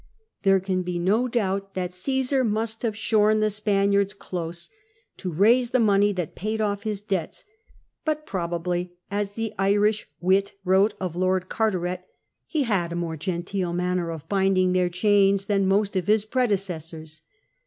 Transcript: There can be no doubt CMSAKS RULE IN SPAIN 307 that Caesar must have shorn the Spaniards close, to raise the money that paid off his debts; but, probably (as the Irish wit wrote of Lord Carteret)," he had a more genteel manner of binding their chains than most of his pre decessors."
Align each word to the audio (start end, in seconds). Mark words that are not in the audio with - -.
There 0.41 0.59
can 0.59 0.81
be 0.81 0.97
no 0.97 1.27
doubt 1.27 1.75
CMSAKS 1.75 1.77
RULE 1.77 1.83
IN 1.83 1.91
SPAIN 1.91 1.93
307 1.93 1.93
that 1.93 1.93
Caesar 1.93 2.43
must 2.43 2.81
have 2.81 2.97
shorn 2.97 3.39
the 3.39 3.49
Spaniards 3.51 4.13
close, 4.15 4.69
to 5.17 5.31
raise 5.31 5.69
the 5.69 5.79
money 5.79 6.11
that 6.11 6.33
paid 6.33 6.59
off 6.59 6.81
his 6.81 7.01
debts; 7.01 7.45
but, 8.03 8.25
probably 8.25 8.93
(as 9.11 9.33
the 9.33 9.53
Irish 9.59 10.09
wit 10.19 10.53
wrote 10.65 10.95
of 10.99 11.15
Lord 11.15 11.49
Carteret)," 11.49 12.07
he 12.47 12.63
had 12.63 12.91
a 12.91 12.95
more 12.95 13.15
genteel 13.15 13.73
manner 13.73 14.09
of 14.09 14.27
binding 14.27 14.73
their 14.73 14.89
chains 14.89 15.45
than 15.45 15.67
most 15.67 15.95
of 15.95 16.07
his 16.07 16.25
pre 16.25 16.47
decessors." 16.47 17.21